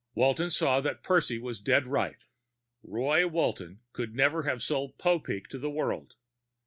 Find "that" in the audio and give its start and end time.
0.81-1.03